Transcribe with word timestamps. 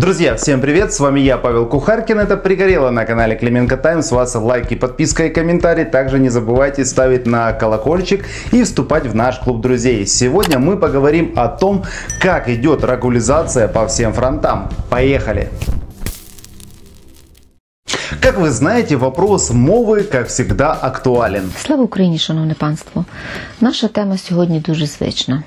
Друзья, 0.00 0.34
всем 0.34 0.60
привет, 0.60 0.92
с 0.92 1.00
вами 1.00 1.20
я, 1.20 1.38
Павел 1.38 1.66
Кухаркин, 1.66 2.18
это 2.18 2.36
«Пригорело» 2.36 2.90
на 2.90 3.04
канале 3.04 3.36
Клименко 3.36 3.76
Тайм, 3.76 4.02
с 4.02 4.12
вас 4.12 4.34
лайки, 4.34 4.74
подписка 4.74 5.26
и 5.26 5.30
комментарий, 5.30 5.84
также 5.84 6.18
не 6.18 6.28
забывайте 6.28 6.84
ставить 6.84 7.26
на 7.26 7.52
колокольчик 7.52 8.24
и 8.52 8.62
вступать 8.62 9.06
в 9.06 9.14
наш 9.14 9.38
клуб 9.38 9.60
друзей. 9.60 10.06
Сегодня 10.06 10.58
мы 10.58 10.76
поговорим 10.76 11.32
о 11.36 11.48
том, 11.48 11.84
как 12.20 12.48
идет 12.48 12.84
регулизация 12.84 13.68
по 13.68 13.86
всем 13.86 14.12
фронтам. 14.12 14.68
Поехали! 14.90 15.48
Как 18.20 18.38
вы 18.38 18.50
знаете, 18.50 18.96
вопрос 18.96 19.50
мови, 19.50 20.02
как 20.02 20.28
всегда, 20.28 20.72
актуален. 20.72 21.50
Слава 21.56 21.82
Україні, 21.82 22.18
шановне 22.18 22.54
панство! 22.54 23.04
Наша 23.60 23.88
тема 23.88 24.18
сьогодні 24.18 24.60
дуже 24.60 24.86
звична. 24.86 25.42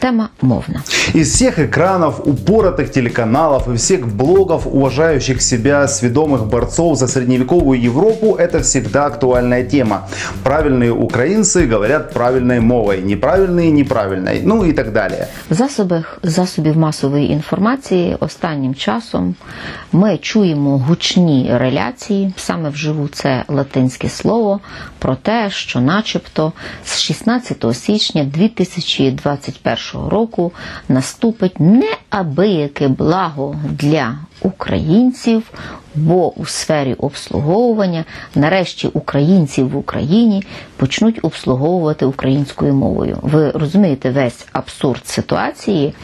Тема 0.00 0.30
мовна. 0.42 0.82
Из 1.14 1.32
всех 1.32 1.58
экранов, 1.58 2.20
упоротых 2.26 2.90
телеканалов 2.90 3.68
и 3.68 3.76
всех 3.76 4.06
блогов, 4.06 4.66
уважающих 4.66 5.40
себя 5.40 5.88
сведомых 5.88 6.46
борцов 6.46 6.98
за 6.98 7.08
средневековую 7.08 7.80
Европу, 7.80 8.34
это 8.34 8.60
всегда 8.62 9.06
актуальная 9.06 9.64
тема. 9.64 10.06
Правильные 10.42 10.92
украинцы 10.92 11.66
говорят 11.66 12.12
правильной 12.12 12.60
мовой, 12.60 13.00
неправильные 13.00 13.70
неправильной, 13.70 14.42
ну 14.42 14.64
и 14.64 14.72
так 14.72 14.92
далее. 14.92 15.28
В 15.50 15.54
засобах 15.54 16.18
засобів 16.22 16.76
масової 16.76 17.30
інформації 17.30 18.16
останнім 18.20 18.74
часом 18.74 19.34
ми 19.92 20.18
чуємо 20.18 20.78
гучні 20.78 21.50
реляції, 21.52 22.32
саме 22.36 22.68
вживу 22.70 23.08
це 23.08 23.44
латинське 23.48 24.08
слово, 24.08 24.60
про 24.98 25.16
те, 25.16 25.50
що 25.50 25.80
начебто 25.80 26.52
з 26.84 27.00
16 27.00 27.64
січня 27.74 28.24
2021 28.24 29.87
року 29.93 30.53
наступить 30.87 31.59
неабияке 31.59 32.87
благо 32.87 33.55
для 33.79 34.15
українців, 34.42 35.42
бо 35.94 36.32
у 36.32 36.46
сфері 36.46 36.94
обслуговування 36.94 38.04
нарешті 38.34 38.88
українців 38.88 39.70
в 39.70 39.76
Україні 39.76 40.44
почнуть 40.76 41.18
обслуговувати 41.22 42.06
українською 42.06 42.74
мовою. 42.74 43.18
Ви 43.22 43.50
розумієте 43.50 44.10
весь 44.10 44.46
абсурд 44.52 45.06
ситуації. 45.06 45.94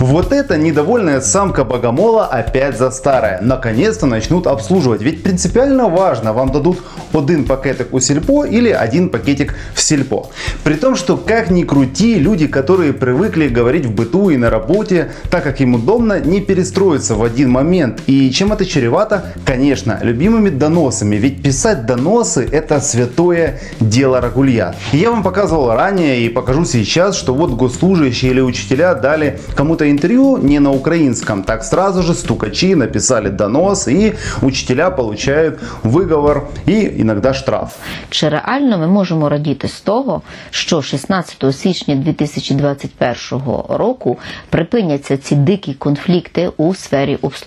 Вот 0.00 0.32
эта 0.32 0.56
недовольная 0.56 1.20
самка 1.20 1.64
богомола 1.64 2.26
опять 2.26 2.76
за 2.76 2.90
старое. 2.90 3.38
Наконец-то 3.42 4.06
начнут 4.06 4.46
обслуживать. 4.46 5.02
Ведь 5.02 5.22
принципиально 5.22 5.88
важно, 5.88 6.32
вам 6.32 6.48
дадут 6.48 6.78
один 7.12 7.44
пакетик 7.44 7.94
у 7.94 8.00
сельпо 8.00 8.46
или 8.46 8.70
один 8.84 9.08
пакетик 9.08 9.54
в 9.74 9.80
сельпо. 9.80 10.30
При 10.64 10.74
том, 10.74 10.96
что 10.96 11.16
как 11.16 11.50
ни 11.50 11.64
крути, 11.64 12.18
люди, 12.18 12.46
которые 12.46 12.92
привыкли 12.92 13.48
говорить 13.48 13.86
в 13.86 13.94
быту 13.94 14.30
и 14.30 14.36
на 14.36 14.50
работе, 14.50 15.10
так 15.30 15.44
как 15.44 15.60
им 15.60 15.74
удобно, 15.74 16.20
не 16.20 16.40
перестроятся 16.40 17.14
в 17.14 17.22
один 17.22 17.50
момент. 17.50 17.75
И 18.06 18.30
чем 18.30 18.52
это 18.52 18.64
чревато? 18.64 19.24
Конечно, 19.44 19.98
любимыми 20.02 20.48
доносами. 20.48 21.16
Ведь 21.16 21.42
писать 21.42 21.86
доносы 21.86 22.48
это 22.50 22.80
святое 22.80 23.60
дело 23.80 24.20
рагулья. 24.20 24.74
И 24.92 24.98
я 24.98 25.10
вам 25.10 25.22
показывал 25.22 25.74
ранее 25.74 26.20
и 26.20 26.28
покажу 26.28 26.64
сейчас, 26.64 27.16
что 27.16 27.34
вот 27.34 27.50
госслужащие 27.50 28.30
или 28.32 28.40
учителя 28.40 28.94
дали 28.94 29.38
кому-то 29.54 29.90
интервью 29.90 30.38
не 30.38 30.60
на 30.60 30.70
украинском. 30.70 31.42
Так 31.42 31.64
сразу 31.64 32.02
же 32.02 32.14
стукачи 32.14 32.74
написали 32.74 33.28
донос 33.28 33.88
и 33.88 34.14
учителя 34.42 34.90
получают 34.90 35.60
выговор 35.82 36.48
и 36.66 37.02
иногда 37.02 37.34
штраф. 37.34 37.72
Чи 38.10 38.28
реально 38.28 38.78
ми 38.78 38.86
можемо 38.86 39.28
радіти 39.28 39.68
з 39.68 39.80
того, 39.80 40.22
що 40.50 40.82
16 40.82 41.56
січня 41.56 41.94
2021 41.96 43.42
року 43.68 44.18
припиняться 44.50 45.16
ці 45.16 45.34
дикі 45.34 45.74
конфлікти 45.74 46.50
у 46.56 46.74
сфері 46.74 47.16
обслуговування? 47.22 47.42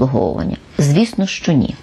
Звісно, 0.81 1.27
що 1.27 1.53
ні. 1.53 1.75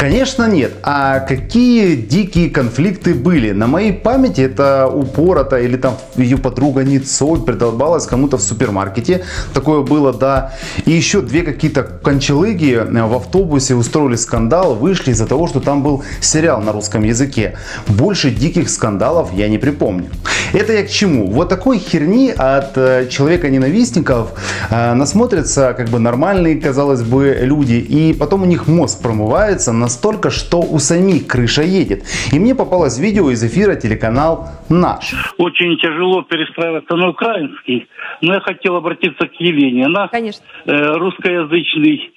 Конечно 0.00 0.48
нет. 0.48 0.72
А 0.82 1.20
какие 1.20 1.96
дикие 1.96 2.48
конфликты 2.48 3.14
были? 3.14 3.52
На 3.52 3.66
моей 3.66 3.92
памяти 3.92 4.42
это 4.42 4.86
упорото 4.86 5.56
или 5.56 5.76
там 5.76 5.94
ее 6.16 6.36
подруга 6.36 6.84
Ницой 6.84 7.40
придолбалась 7.40 8.06
кому-то 8.06 8.36
в 8.36 8.42
супермаркете. 8.42 9.24
Такое 9.52 9.80
было, 9.80 10.12
да. 10.12 10.52
И 10.86 10.90
еще 10.90 11.22
две 11.22 11.42
какие-то 11.42 11.82
кончелыги 11.82 12.82
в 12.90 13.14
автобусе 13.14 13.74
устроили 13.74 14.16
скандал, 14.16 14.74
вышли 14.74 15.12
из-за 15.12 15.26
того, 15.26 15.48
что 15.48 15.60
там 15.60 15.82
был 15.82 16.02
сериал 16.20 16.60
на 16.60 16.72
русском 16.72 17.04
языке. 17.04 17.56
Больше 17.88 18.30
диких 18.30 18.68
скандалов 18.68 19.32
я 19.34 19.48
не 19.48 19.58
припомню. 19.58 20.10
Это 20.52 20.72
я 20.72 20.82
к 20.82 20.90
чему? 20.90 21.30
Вот 21.30 21.48
такой 21.48 21.78
херни 21.78 22.30
от 22.30 22.76
э, 22.76 23.06
человека-ненавистников 23.08 24.28
э, 24.70 24.94
насмотрятся 24.94 25.72
как 25.76 25.88
бы 25.88 25.98
нормальные, 25.98 26.60
казалось 26.60 27.02
бы, 27.02 27.38
люди. 27.42 27.81
И 27.82 28.14
потом 28.18 28.42
у 28.42 28.46
них 28.46 28.68
мозг 28.68 29.02
промывается 29.02 29.72
настолько, 29.72 30.30
что 30.30 30.58
у 30.60 30.78
самих 30.78 31.26
крыша 31.26 31.62
едет. 31.62 32.04
И 32.32 32.38
мне 32.38 32.54
попалось 32.54 32.98
видео 32.98 33.30
из 33.30 33.42
эфира 33.44 33.74
телеканал 33.74 34.48
«Наш». 34.68 35.12
очень 35.38 35.76
тяжело 35.78 36.22
перестраиваться 36.22 36.96
на 36.96 37.08
украинский. 37.10 37.86
Но 38.20 38.34
я 38.34 38.40
хотел 38.40 38.76
обратиться 38.76 39.26
к 39.26 39.34
Елене. 39.40 39.86
Она 39.86 40.08
Конечно. 40.08 40.44
э, 40.66 40.86
русскоязычный. 40.96 42.12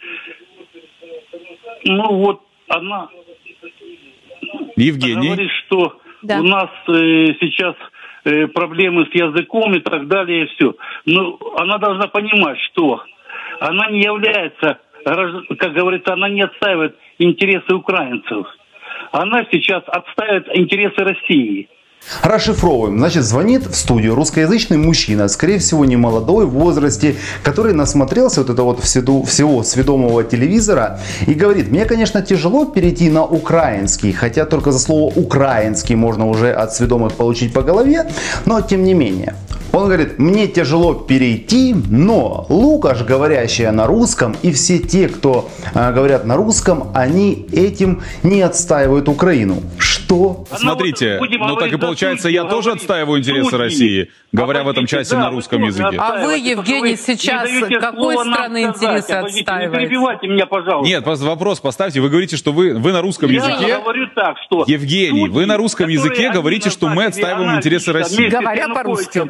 Ну 1.86 2.16
вот 2.18 2.42
она 2.68 3.10
Евгений. 4.76 5.28
говорит, 5.28 5.52
что 5.66 5.98
Да. 6.22 6.40
у 6.40 6.44
нас 6.44 6.70
э, 6.88 6.92
сейчас 7.40 7.76
э, 8.26 8.48
проблемы 8.48 9.06
с 9.06 9.16
языком 9.16 9.74
и 9.76 9.80
так 9.80 10.08
далее, 10.08 10.44
и 10.46 10.48
все. 10.56 10.76
Но 11.06 11.38
она 11.58 11.78
должна 11.78 12.08
понимать, 12.08 12.58
что 12.72 13.02
она 13.60 13.90
не 13.92 14.02
является, 14.02 14.80
как 15.06 15.74
говорится, 15.74 16.14
она 16.14 16.30
не 16.30 16.42
отстаивает 16.42 16.96
интересы 17.20 17.76
украинцев. 17.76 18.48
Она 19.12 19.46
сейчас 19.52 19.84
отстаивает 19.88 20.48
интересы 20.58 21.04
России. 21.04 21.70
Расшифровываем. 22.22 22.98
Значит, 22.98 23.24
звонит 23.24 23.66
в 23.68 23.76
студию 23.76 24.16
русскоязычный 24.16 24.78
мужчина, 24.78 25.28
скорее 25.28 25.60
всего, 25.60 25.86
не 25.86 25.96
молодой 25.96 26.46
в 26.46 26.52
возрасте, 26.52 27.16
который 27.44 27.74
насмотрелся 27.74 28.42
вот 28.42 28.50
это 28.50 28.64
вот 28.64 28.84
всего, 28.84 29.24
всего 29.24 29.64
сведомого 29.64 30.24
телевизора 30.24 31.00
и 31.26 31.34
говорит, 31.34 31.72
мне, 31.72 31.86
конечно, 31.86 32.22
тяжело 32.22 32.66
перейти 32.66 33.10
на 33.10 33.24
украинский, 33.24 34.12
хотя 34.12 34.46
только 34.46 34.72
за 34.72 34.80
слово 34.80 35.12
украинский 35.16 35.96
можно 35.96 36.28
уже 36.28 36.52
от 36.52 36.74
сведомых 36.74 37.14
получить 37.14 37.54
по 37.54 37.62
голове, 37.62 38.08
но 38.46 38.62
тем 38.62 38.84
не 38.84 38.94
менее. 38.94 39.36
Он 39.76 39.86
говорит, 39.86 40.20
мне 40.20 40.48
тяжело 40.48 40.94
перейти, 40.94 41.76
но 41.90 42.46
Лукаш, 42.48 43.04
говорящая 43.04 43.74
на 43.74 43.88
русском, 43.88 44.36
и 44.42 44.54
все 44.54 44.80
те, 44.80 45.10
кто 45.10 45.50
э, 45.74 45.92
говорят 45.92 46.26
на 46.26 46.38
русском, 46.38 46.92
они 46.94 47.46
этим 47.52 48.02
не 48.24 48.42
отстаивают 48.42 49.10
Украину. 49.10 49.58
Что? 50.06 50.46
Она 50.50 50.60
Смотрите, 50.60 51.20
ну 51.20 51.56
так 51.56 51.74
и 51.74 51.78
получается, 51.78 52.30
я 52.30 52.44
тоже 52.44 52.72
отстаиваю 52.72 53.20
интересы. 53.20 53.58
России, 53.58 54.12
говоря 54.32 54.64
в 54.64 54.70
этом 54.70 54.86
часе 54.86 55.16
да, 55.16 55.24
на 55.24 55.30
русском 55.30 55.64
языке. 55.64 55.98
А 55.98 56.26
вы, 56.26 56.38
Евгений, 56.38 56.96
сейчас 56.96 57.50
какой 57.80 58.18
страны 58.18 58.64
интересы 58.64 59.12
Обойдите, 59.12 59.42
отстаиваете? 59.42 59.82
Не 59.82 59.88
перебивайте 59.88 60.28
меня, 60.28 60.46
пожалуйста. 60.46 60.88
Нет, 60.88 61.04
просто 61.04 61.26
вопрос 61.26 61.60
поставьте. 61.60 62.02
Вы 62.02 62.10
говорите, 62.10 62.38
что 62.38 62.52
вы, 62.52 62.74
вы 62.74 62.92
на 62.92 63.02
русском 63.02 63.30
Я 63.30 63.38
языке. 63.38 63.78
говорю 63.78 64.08
так, 64.14 64.36
что... 64.46 64.64
Евгений, 64.68 65.28
вы 65.30 65.46
на 65.46 65.58
русском 65.58 65.90
языке 65.90 66.32
говорите, 66.32 66.70
что 66.70 66.90
мы 66.90 67.06
отстаиваем 67.06 67.56
интересы 67.58 67.92
России. 67.92 68.28
Говоря 68.28 68.68
по-русски. 68.70 69.24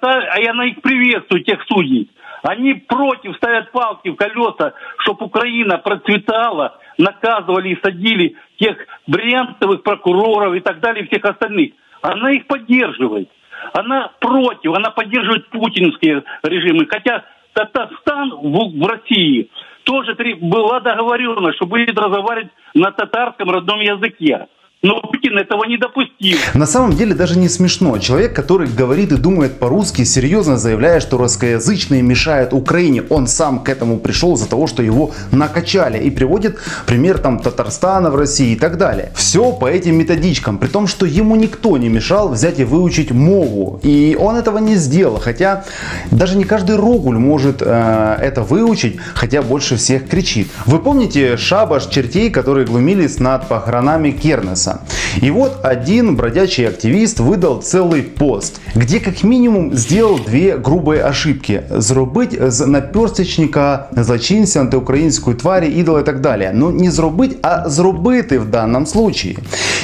А 0.00 0.40
я 0.40 0.54
на 0.54 0.66
их 0.66 0.80
приветствую, 0.82 1.44
тех 1.44 1.58
судей. 1.68 2.10
Они 2.42 2.74
против 2.74 3.36
ставят 3.36 3.72
палки 3.72 4.08
в 4.08 4.16
колеса, 4.16 4.72
чтобы 4.98 5.26
Украина 5.26 5.78
процветала, 5.78 6.78
наказывали 6.98 7.70
и 7.70 7.80
садили 7.82 8.36
тех 8.58 8.76
брянцевых 9.06 9.82
прокуроров 9.82 10.54
и 10.54 10.60
так 10.60 10.80
далее, 10.80 11.04
и 11.04 11.08
всех 11.08 11.24
остальных. 11.24 11.72
Она 12.02 12.32
их 12.32 12.46
поддерживает. 12.46 13.28
Она 13.72 14.12
против, 14.20 14.74
она 14.74 14.90
поддерживает 14.90 15.48
путинские 15.48 16.22
режимы. 16.42 16.86
Хотя 16.88 17.24
Татарстан 17.52 18.30
в, 18.30 18.78
в 18.78 18.86
России 18.86 19.50
тоже 19.84 20.14
три- 20.14 20.34
была 20.34 20.80
договоренность, 20.80 21.56
что 21.56 21.66
будет 21.66 21.98
разговаривать 21.98 22.52
на 22.74 22.92
татарском 22.92 23.50
родном 23.50 23.80
языке. 23.80 24.46
Но 24.80 25.00
Путин 25.00 25.36
этого 25.36 25.64
не 25.64 25.76
допустил. 25.76 26.38
На 26.54 26.66
самом 26.66 26.92
деле 26.92 27.12
даже 27.12 27.36
не 27.36 27.48
смешно. 27.48 27.98
Человек, 27.98 28.32
который 28.34 28.68
говорит 28.68 29.10
и 29.10 29.16
думает 29.16 29.58
по-русски, 29.58 30.04
серьезно 30.04 30.56
заявляет, 30.56 31.02
что 31.02 31.18
русскоязычные 31.18 32.00
мешают 32.00 32.52
Украине. 32.52 33.02
Он 33.10 33.26
сам 33.26 33.64
к 33.64 33.68
этому 33.68 33.98
пришел 33.98 34.34
из-за 34.34 34.48
того, 34.48 34.68
что 34.68 34.84
его 34.84 35.10
накачали. 35.32 35.98
И 35.98 36.10
приводит 36.10 36.58
пример 36.86 37.18
там 37.18 37.40
Татарстана 37.40 38.10
в 38.10 38.16
России 38.16 38.52
и 38.52 38.56
так 38.56 38.78
далее. 38.78 39.10
Все 39.16 39.50
по 39.50 39.66
этим 39.68 39.96
методичкам. 39.96 40.58
При 40.58 40.68
том, 40.68 40.86
что 40.86 41.06
ему 41.06 41.34
никто 41.34 41.76
не 41.76 41.88
мешал 41.88 42.28
взять 42.28 42.60
и 42.60 42.64
выучить 42.64 43.10
мову. 43.10 43.80
И 43.82 44.16
он 44.18 44.36
этого 44.36 44.58
не 44.58 44.76
сделал. 44.76 45.18
Хотя 45.18 45.64
даже 46.12 46.38
не 46.38 46.44
каждый 46.44 46.76
рогуль 46.76 47.18
может 47.18 47.62
э, 47.62 48.16
это 48.20 48.42
выучить, 48.42 48.98
хотя 49.14 49.42
больше 49.42 49.76
всех 49.76 50.08
кричит. 50.08 50.48
Вы 50.66 50.78
помните 50.78 51.36
шабаш 51.36 51.86
чертей, 51.86 52.30
которые 52.30 52.64
глумились 52.64 53.18
над 53.18 53.48
похоронами 53.48 54.12
Кернеса? 54.12 54.67
Вильнюса. 54.67 54.81
И 55.21 55.31
вот 55.31 55.59
один 55.63 56.15
бродячий 56.15 56.67
активист 56.67 57.19
выдал 57.19 57.61
целый 57.61 58.03
пост, 58.03 58.59
где 58.75 58.99
как 58.99 59.23
минимум 59.23 59.73
сделал 59.73 60.19
две 60.19 60.57
грубые 60.57 61.01
ошибки. 61.01 61.63
Зробить 61.69 62.51
з 62.51 62.65
наперстечника 62.65 63.87
злочинця, 63.91 64.59
антиукраїнської 64.61 65.35
тварі, 65.35 65.67
ідола 65.67 65.99
і 65.99 66.05
так 66.05 66.19
далі. 66.19 66.51
Ну 66.53 66.71
не 66.71 66.91
зробить, 66.91 67.37
а 67.41 67.69
зробити 67.69 68.39
в 68.39 68.45
даному 68.45 68.85
случаї. 68.85 69.37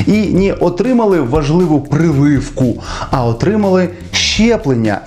І 0.07 0.11
не 0.11 0.53
отримали 0.53 1.21
важливу 1.21 1.81
прививку, 1.81 2.83
а 3.11 3.25
отримали 3.25 3.89
щеплення. 4.11 5.01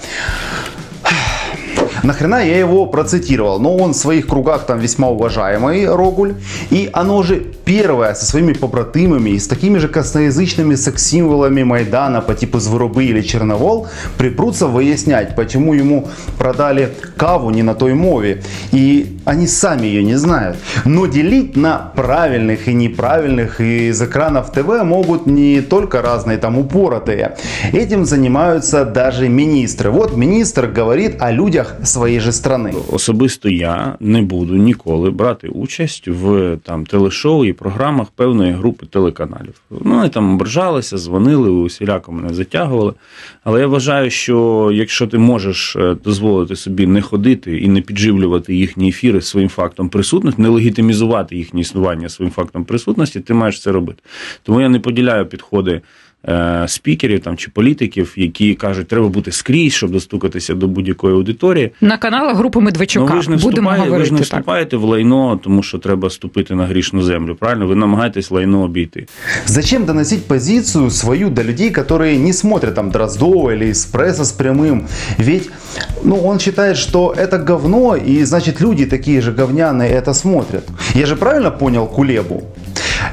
Нахрена 2.03 2.45
я 2.45 2.57
его 2.59 2.85
процитировал? 2.85 3.59
Но 3.59 3.75
он 3.75 3.93
в 3.93 3.97
своих 3.97 4.27
кругах 4.27 4.65
там 4.65 4.79
весьма 4.79 5.09
уважаемый 5.09 5.87
Рогуль. 5.87 6.35
И 6.69 6.89
оно 6.93 7.23
же 7.23 7.43
первое 7.65 8.13
со 8.13 8.25
своими 8.25 8.53
побратимами 8.53 9.31
и 9.31 9.39
с 9.39 9.47
такими 9.47 9.77
же 9.77 9.87
косноязычными 9.87 10.75
секс-символами 10.75 11.63
Майдана 11.63 12.21
по 12.21 12.33
типу 12.33 12.59
Зверобы 12.59 13.05
или 13.05 13.21
Черновол 13.21 13.87
припрутся 14.17 14.67
выяснять, 14.67 15.35
почему 15.35 15.73
ему 15.73 16.07
продали 16.37 16.93
каву 17.17 17.49
не 17.49 17.63
на 17.63 17.75
той 17.75 17.93
мове. 17.93 18.43
И 18.71 19.19
они 19.25 19.47
сами 19.47 19.87
ее 19.87 20.03
не 20.03 20.15
знают. 20.15 20.57
Но 20.85 21.05
делить 21.07 21.57
на 21.57 21.91
правильных 21.95 22.67
и 22.67 22.73
неправильных 22.73 23.59
из 23.59 24.01
экранов 24.01 24.51
ТВ 24.51 24.83
могут 24.83 25.27
не 25.27 25.61
только 25.61 26.01
разные 26.01 26.37
там 26.37 26.57
упоротые. 26.57 27.35
Этим 27.73 28.05
занимаются 28.05 28.85
даже 28.85 29.27
министры. 29.29 29.89
Вот 29.89 30.15
министр 30.15 30.67
говорит 30.67 31.21
о 31.21 31.31
людях 31.31 31.75
своєї 31.97 32.19
же 32.19 32.31
страни. 32.31 32.73
Особисто 32.91 33.49
я 33.49 33.95
не 33.99 34.21
буду 34.21 34.55
ніколи 34.55 35.11
брати 35.11 35.47
участь 35.47 36.07
в 36.07 36.57
там 36.63 36.85
телешоу 36.85 37.45
і 37.45 37.53
програмах 37.53 38.07
певної 38.07 38.51
групи 38.51 38.85
телеканалів. 38.85 39.61
Ну, 39.71 39.95
вони 39.95 40.09
там 40.09 40.33
ображалися, 40.33 40.97
дзвонили, 40.97 41.49
усіляко 41.49 42.11
мене 42.11 42.33
затягували. 42.33 42.93
Але 43.43 43.59
я 43.59 43.67
вважаю, 43.67 44.09
що 44.09 44.69
якщо 44.73 45.07
ти 45.07 45.17
можеш 45.17 45.75
е, 45.75 45.95
дозволити 46.03 46.55
собі 46.55 46.87
не 46.87 47.01
ходити 47.01 47.57
і 47.57 47.67
не 47.67 47.81
підживлювати 47.81 48.55
їхні 48.55 48.89
ефіри 48.89 49.21
своїм 49.21 49.49
фактом 49.49 49.89
присутності, 49.89 50.41
не 50.41 50.49
легітимізувати 50.49 51.35
їхнє 51.35 51.61
існування 51.61 52.09
своїм 52.09 52.31
фактом 52.31 52.63
присутності, 52.63 53.19
ти 53.19 53.33
маєш 53.33 53.61
це 53.61 53.71
робити. 53.71 54.01
Тому 54.43 54.61
я 54.61 54.69
не 54.69 54.79
поділяю 54.79 55.25
підходи 55.25 55.81
е, 56.28 56.64
спікерів 56.68 57.20
там 57.20 57.36
чи 57.36 57.50
політиків, 57.50 58.12
які 58.16 58.54
кажуть, 58.54 58.88
треба 58.88 59.08
бути 59.08 59.32
скрізь, 59.32 59.72
щоб 59.72 59.90
достукатися 59.90 60.54
до 60.54 60.68
будь-якої 60.68 61.14
аудиторії. 61.14 61.70
На 61.80 61.98
каналах 61.98 62.36
групи 62.36 62.60
Медведчука 62.60 63.06
Ну, 63.10 63.16
ви 63.16 63.22
ж 63.22 63.30
не 63.30 63.36
будемо 63.36 63.50
вступаєте, 63.50 63.82
ви 63.82 63.86
говорити 63.86 64.06
ж 64.06 64.12
не 64.12 64.18
так. 64.18 64.24
вступаєте 64.24 64.76
в 64.76 64.84
лайно, 64.84 65.40
тому 65.44 65.62
що 65.62 65.78
треба 65.78 66.10
ступити 66.10 66.54
на 66.54 66.66
грішну 66.66 67.02
землю. 67.02 67.34
Правильно? 67.34 67.66
Ви 67.66 67.74
намагаєтесь 67.74 68.30
лайно 68.30 68.62
обійти. 68.62 69.06
Зачем 69.46 69.84
доносить 69.84 70.26
позицию 70.26 70.90
свою 70.90 71.30
до 71.30 71.44
людей, 71.44 71.70
которые 71.70 72.18
не 72.18 72.32
смотрят 72.32 72.74
там 72.74 72.90
Дроздова 72.90 73.52
или 73.52 73.70
Эспрессо 73.70 74.22
с 74.24 74.32
прямым? 74.32 74.86
Ведь 75.18 75.50
ну, 76.04 76.20
он 76.24 76.38
считает, 76.38 76.76
что 76.76 77.14
это 77.18 77.38
говно, 77.48 77.96
и 77.96 78.24
значит 78.24 78.60
люди 78.60 78.86
такие 78.86 79.20
же 79.20 79.32
говняные 79.32 79.90
это 79.90 80.14
смотрят. 80.14 80.64
Я 80.94 81.06
же 81.06 81.16
правильно 81.16 81.50
понял 81.50 81.86
Кулебу? 81.86 82.42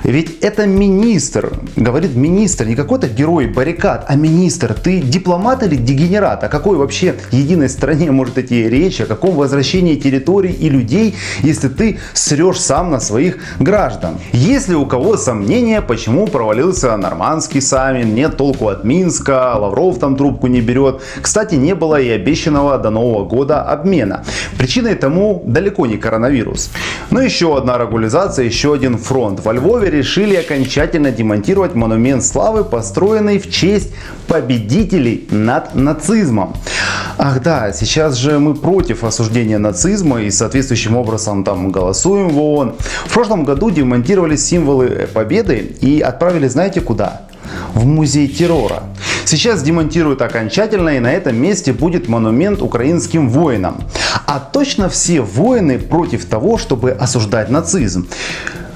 Ведь 0.02 0.41
это 0.41 0.67
министр, 0.67 1.52
говорит 1.76 2.14
министр, 2.17 2.67
не 2.67 2.75
какой-то 2.75 3.08
герой 3.08 3.46
баррикад, 3.46 4.05
а 4.08 4.17
министр. 4.17 4.75
Ты 4.75 5.00
дипломат 5.00 5.62
или 5.62 5.76
дегенерат? 5.76 6.43
О 6.44 6.49
какой 6.49 6.76
вообще 6.76 7.14
единой 7.31 7.69
стране 7.69 8.11
может 8.11 8.38
идти 8.38 8.69
речь? 8.69 9.00
О 9.00 9.06
каком 9.06 9.37
возвращении 9.37 9.94
территорий 9.94 10.52
и 10.52 10.69
людей, 10.69 11.14
если 11.43 11.69
ты 11.69 11.99
срешь 12.12 12.61
сам 12.61 12.91
на 12.91 13.00
своих 13.00 13.38
граждан? 13.58 14.19
Если 14.32 14.75
у 14.75 14.87
кого 14.87 15.17
сомнения, 15.17 15.81
почему 15.81 16.26
провалился 16.26 16.97
нормандский 16.97 17.61
саммит, 17.61 18.06
нет 18.06 18.37
толку 18.37 18.69
от 18.69 18.85
Минска, 18.85 19.55
Лавров 19.56 19.99
там 19.99 20.17
трубку 20.17 20.47
не 20.47 20.61
берет. 20.61 21.00
Кстати, 21.20 21.55
не 21.55 21.75
было 21.75 22.00
и 22.00 22.08
обещанного 22.08 22.79
до 22.79 22.90
Нового 22.90 23.25
года 23.25 23.62
обмена. 23.62 24.25
Причиной 24.58 24.94
тому 24.94 25.43
далеко 25.47 25.87
не 25.87 25.97
коронавирус. 25.97 26.70
Но 27.11 27.20
еще 27.20 27.56
одна 27.56 27.79
регуляризация, 27.79 28.44
еще 28.44 28.75
один 28.75 28.99
фронт. 28.99 29.44
Во 29.44 29.52
Львове 29.52 29.84
решили 29.91 30.37
окончательно 30.37 31.11
демонтировать 31.11 31.75
монумент 31.75 32.25
славы, 32.25 32.65
построенный 32.65 33.39
в 33.39 33.51
честь 33.51 33.91
победителей 34.27 35.27
над 35.31 35.75
нацизмом. 35.75 36.55
Ах 37.19 37.43
да, 37.43 37.73
сейчас 37.73 38.17
же 38.17 38.39
мы 38.39 38.55
против 38.55 39.05
осуждения 39.05 39.59
нацизма 39.59 40.23
и 40.23 40.31
соответствующим 40.31 40.97
образом 40.97 41.45
там 41.45 41.71
голосуем 41.71 42.29
в 42.29 42.39
ООН. 42.39 42.75
В 43.07 43.13
прошлом 43.13 43.45
году 43.45 43.71
демонтировали 43.71 44.37
символы 44.37 45.09
победы 45.13 45.77
и 45.81 46.01
отправили 46.01 46.49
знаете 46.49 46.81
куда? 46.81 47.23
в 47.75 47.85
музей 47.85 48.29
террора. 48.29 48.85
Сейчас 49.25 49.63
демонтируют 49.63 50.23
окончательно 50.23 50.91
и 50.91 51.01
на 51.01 51.13
этом 51.13 51.37
месте 51.37 51.73
будет 51.73 52.09
монумент 52.09 52.63
украинским 52.63 53.29
воинам. 53.29 53.85
А 54.27 54.39
точно 54.39 54.89
все 54.89 55.21
воины 55.21 55.79
против 55.79 56.25
того, 56.27 56.59
чтобы 56.59 56.93
осуждать 56.93 57.51
нацизм. 57.51 58.09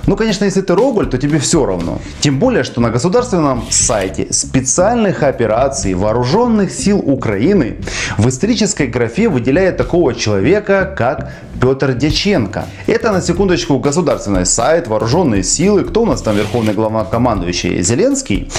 Ну, 0.09 0.17
конечно, 0.17 0.47
если 0.47 0.63
ты 0.63 0.75
Роголь, 0.75 1.07
то 1.07 1.19
тебе 1.19 1.39
все 1.39 1.67
равно. 1.67 1.99
Тем 2.21 2.39
более, 2.39 2.65
что 2.65 2.81
на 2.81 2.89
государственном 2.89 3.65
сайте 3.69 4.33
специальных 4.33 5.23
операций 5.23 5.93
вооруженных 5.93 6.73
сил 6.73 6.99
Украины 6.99 7.77
в 8.17 8.27
исторической 8.27 8.87
графе 8.87 9.29
выделяет 9.29 9.77
такого 9.77 10.15
человека, 10.15 10.95
как 10.97 11.33
Петр 11.61 11.93
Дяченко. 11.93 12.65
Это, 12.87 13.13
на 13.13 13.21
секундочку, 13.21 13.79
государственный 13.79 14.47
сайт, 14.47 14.89
вооруженные 14.89 15.43
силы. 15.43 15.85
Кто 15.85 16.03
у 16.03 16.07
нас 16.07 16.23
там 16.23 16.37
верховный 16.37 16.73
главнокомандующий? 16.73 17.83
Зеленский? 17.83 18.51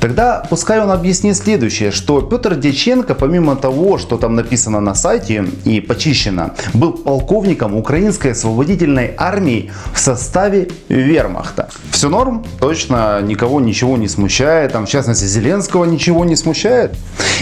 Тогда 0.00 0.44
пускай 0.50 0.80
он 0.80 0.90
объяснит 0.90 1.36
следующее, 1.36 1.92
что 1.92 2.20
Петр 2.20 2.56
Дяченко, 2.56 3.14
помимо 3.14 3.54
того, 3.54 3.98
что 3.98 4.18
там 4.18 4.34
написано 4.34 4.80
на 4.80 4.94
сайте 4.94 5.46
и 5.64 5.80
почищено, 5.80 6.50
был 6.74 6.92
полковником 6.92 7.76
Украинской 7.76 8.32
освободительной 8.32 9.14
армии 9.16 9.70
в 9.94 9.98
составе 10.00 10.68
вермахта. 10.89 11.69
Все 11.91 12.09
норм? 12.09 12.43
Точно 12.59 13.21
никого 13.21 13.59
ничего 13.61 13.97
не 13.97 14.07
смущает, 14.07 14.71
там 14.71 14.85
в 14.85 14.89
частности 14.89 15.25
Зеленского 15.25 15.85
ничего 15.85 16.25
не 16.25 16.35
смущает. 16.35 16.91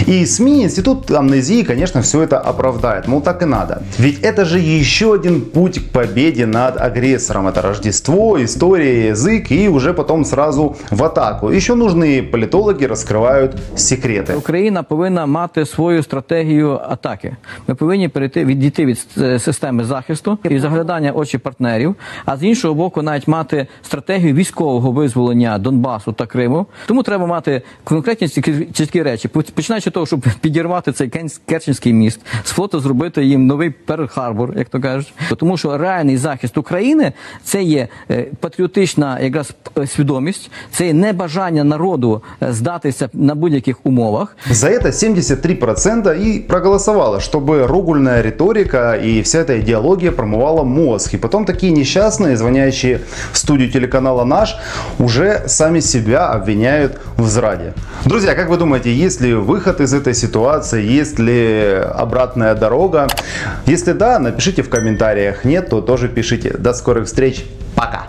И 0.06 0.26
СМИ, 0.26 0.64
Институт 0.64 1.10
амнезии, 1.10 1.62
конечно, 1.62 2.02
все 2.02 2.22
это 2.22 2.38
оправдает. 2.38 3.08
Мол, 3.08 3.20
так 3.20 3.42
и 3.42 3.44
надо. 3.46 3.82
Ведь 3.98 4.20
это 4.22 4.44
же 4.44 4.58
еще 4.58 5.14
один 5.14 5.40
путь 5.40 5.78
к 5.78 5.90
победе 5.92 6.46
над 6.46 6.80
агрессором. 6.80 7.48
Это 7.48 7.62
Рождество, 7.62 8.42
история, 8.42 9.08
язык 9.08 9.50
и 9.50 9.68
уже 9.68 9.92
потом 9.94 10.24
сразу 10.24 10.76
в 10.90 11.04
атаку. 11.04 11.50
Еще 11.50 11.74
нужные 11.74 12.22
политологи 12.22 12.84
раскрывают 12.84 13.56
секреты. 13.76 14.36
Україна 14.36 14.82
повинна 14.82 15.26
мати 15.26 15.66
свою 15.66 16.02
стратегію 16.02 16.80
атаки. 16.88 17.36
Ми 17.66 17.74
повинні 17.74 18.08
перейти 18.08 18.44
відійти 18.44 18.86
від 18.86 18.98
е, 19.18 19.38
системи 19.38 19.84
захисту 19.84 20.38
і 20.50 20.58
заглядання 20.58 21.12
очі 21.12 21.38
партнерів, 21.38 21.96
а 22.24 22.36
з 22.36 22.42
іншого 22.42 22.74
боку, 22.74 23.02
навіть 23.02 23.19
мати 23.26 23.66
стратегію 23.82 24.34
військового 24.34 24.92
визволення 24.92 25.58
Донбасу 25.58 26.12
та 26.12 26.26
Криму. 26.26 26.66
Тому 26.86 27.02
треба 27.02 27.26
мати 27.26 27.62
конкретні 27.84 28.26
чіткі- 28.26 28.72
чіткі 28.72 29.02
речі. 29.02 29.28
Починаючи 29.28 29.90
з 29.90 29.92
того, 29.92 30.06
щоб 30.06 30.24
підірвати 30.40 30.92
цей 30.92 31.08
Кенс- 31.08 31.40
Керченський 31.46 31.92
міст, 31.92 32.20
з 32.44 32.50
флоту 32.50 32.80
зробити 32.80 33.24
їм 33.24 33.46
новий 33.46 33.74
Перл-Харбор, 33.86 34.58
як 34.58 34.68
то 34.68 34.80
кажуть. 34.80 35.12
Тому 35.36 35.56
що 35.56 35.78
реальний 35.78 36.16
захист 36.16 36.58
України 36.58 37.12
це 37.44 37.62
є 37.62 37.88
е, 38.10 38.26
патріотична 38.40 39.20
якраз 39.20 39.52
е, 39.78 39.86
свідомість, 39.86 40.50
це 40.70 40.86
є 40.86 40.92
небажання 40.94 41.64
народу 41.64 42.22
е, 42.42 42.52
здатися 42.52 43.08
на 43.12 43.34
будь-яких 43.34 43.86
умовах. 43.86 44.36
За 44.50 44.68
это 44.68 44.86
73% 44.92 46.14
и 46.36 46.40
проголосовало, 46.40 47.20
чтобы 47.20 47.66
ругульная 47.66 48.22
риторика 48.22 48.96
и 49.04 49.20
вся 49.22 49.38
эта 49.38 49.60
идеология 49.60 50.10
промывала 50.10 50.64
мозг. 50.64 51.14
И 51.14 51.18
потом 51.18 51.44
такие 51.44 51.72
несчастные, 51.72 52.36
звонящие 52.36 53.00
в 53.31 53.37
студию 53.37 53.69
телеканала 53.69 54.23
«Наш», 54.23 54.57
уже 54.99 55.43
сами 55.47 55.79
себя 55.79 56.29
обвиняют 56.29 56.99
в 57.17 57.27
зраде. 57.27 57.73
Друзья, 58.05 58.35
как 58.35 58.49
вы 58.49 58.57
думаете, 58.57 58.93
есть 58.93 59.21
ли 59.21 59.33
выход 59.33 59.81
из 59.81 59.93
этой 59.93 60.13
ситуации? 60.13 60.83
Есть 60.83 61.19
ли 61.19 61.81
обратная 61.93 62.55
дорога? 62.55 63.07
Если 63.65 63.93
да, 63.93 64.19
напишите 64.19 64.63
в 64.63 64.69
комментариях. 64.69 65.43
Нет, 65.43 65.69
то 65.69 65.81
тоже 65.81 66.07
пишите. 66.07 66.55
До 66.57 66.73
скорых 66.73 67.05
встреч. 67.05 67.45
Пока. 67.75 68.07